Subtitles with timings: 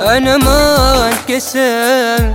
[0.00, 2.32] أنا ما أنكسر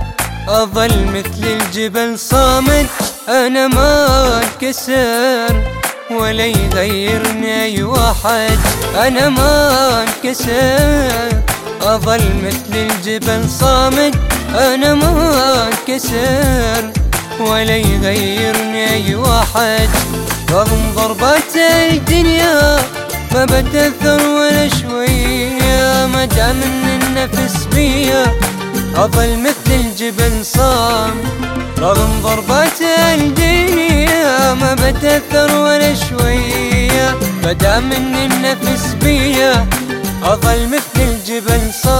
[0.48, 2.86] أظل مثل الجبل صامد.
[3.28, 5.62] أنا ما أنكسر
[6.10, 8.58] ولا يغيرني أي واحد.
[9.06, 11.42] أنا ما أنكسر
[11.82, 14.16] أظل مثل الجبل صامد.
[14.54, 16.90] أنا ما أنكسر
[17.40, 19.88] ولا يغيرني أي واحد.
[20.50, 21.56] رغم ضربات
[21.90, 22.78] الدنيا
[23.34, 25.65] ما بتأثر ولا شوية
[26.06, 28.24] ما دام ان النفس بيا.
[28.96, 31.14] أظل مثل الجبل صام.
[31.78, 32.80] رغم ضربات
[33.14, 37.18] الدنيا ما بتأثر ولا شوية.
[37.42, 39.66] ما دام ان النفس بيا.
[40.22, 41.95] أظل مثل الجبل صامد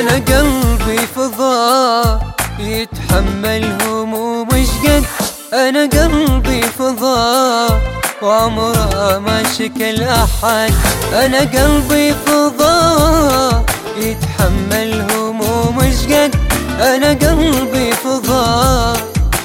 [0.00, 5.04] أنا قلبي فضاء يتحمل هموم قد؟
[5.52, 7.80] أنا قلبي فضاء
[8.22, 10.72] وعمره ما شكل أحد.
[11.12, 13.64] أنا قلبي فضاء
[13.96, 15.78] يتحمل هموم
[16.10, 16.34] قد؟
[16.80, 18.96] أنا قلبي فضاء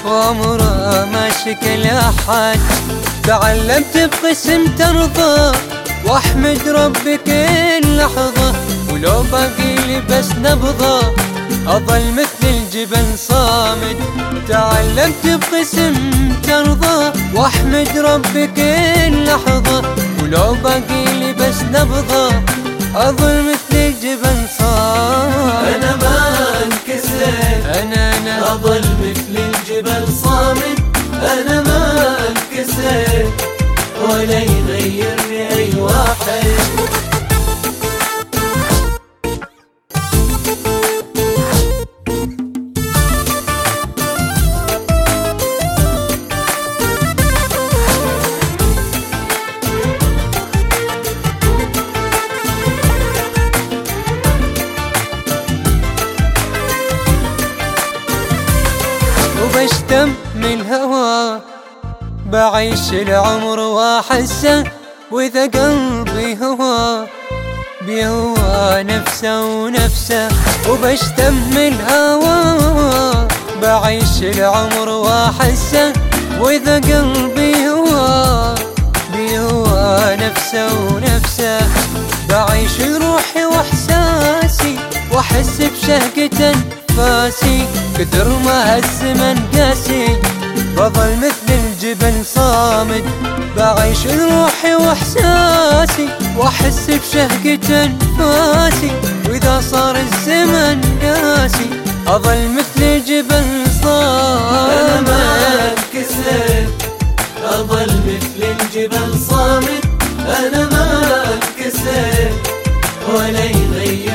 [0.06, 2.60] وعمره ما شكل أحد.
[3.24, 5.58] تعلمت بقسم ترضى
[6.06, 8.54] واحمد ربي كل لحظة
[8.92, 9.65] ولو باقي
[10.00, 11.00] بس نبضة
[11.66, 13.96] أظل مثل الجبل صامد.
[14.48, 15.94] تعلمت بقسم
[16.42, 19.82] ترضى وأحمد ربي كل لحظة
[20.22, 22.28] ولو باقي لي بس نبضة
[22.94, 25.74] أظل مثل الجبل صامد.
[25.74, 26.18] أنا ما
[26.64, 30.78] انكسر أنا أنا أظل مثل الجبل صامد.
[31.12, 33.30] أنا ما انكسر
[34.02, 34.38] ولا
[59.56, 61.40] وبشتم من الهوى
[62.32, 64.64] بعيش العمر وأحسه
[65.10, 67.06] وإذا قلبي هوى.
[67.86, 70.28] بيهوى نفسه ونفسه
[70.68, 73.28] وبشتم من الهوى
[73.62, 75.92] بعيش العمر وأحسه
[76.40, 78.54] وإذا قلبي هوى.
[79.12, 81.58] بيهوى نفسه ونفسه.
[82.28, 84.78] بعيش روحي وإحساسي
[85.12, 87.66] وأحس بشهقة انفاسي
[87.98, 90.16] كثر ما هالزمن قاسي
[90.76, 93.04] بظل مثل الجبل صامد.
[93.56, 98.92] بعيش روحي وإحساسي وأحس بشهقة انفاسي
[99.28, 101.70] وإذا صار الزمن قاسي
[102.06, 103.44] أظل مثل الجبل
[103.84, 106.66] أنا ما صامد أنكسر
[107.44, 109.84] أظل مثل الجبل صامد.
[110.38, 111.02] أنا ما
[111.34, 112.30] أنكسر
[113.08, 114.05] ولا يغير